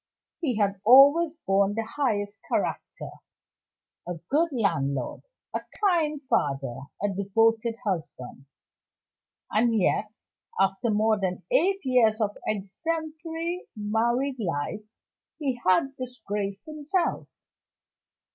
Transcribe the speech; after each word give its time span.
He 0.39 0.57
had 0.57 0.81
always 0.83 1.35
borne 1.45 1.75
the 1.75 1.83
highest 1.83 2.39
character 2.49 3.11
a 4.07 4.15
good 4.31 4.49
landlord, 4.51 5.21
a 5.53 5.61
kind 5.79 6.19
father, 6.27 6.87
a 7.03 7.09
devoted 7.09 7.75
husband. 7.85 8.47
And 9.51 9.77
yet, 9.79 10.11
after 10.59 10.89
more 10.89 11.19
than 11.19 11.43
eight 11.51 11.81
years 11.83 12.19
of 12.19 12.35
exemplary 12.47 13.67
married 13.75 14.39
life, 14.39 14.81
he 15.37 15.61
had 15.67 15.95
disgraced 15.97 16.65
himself. 16.65 17.27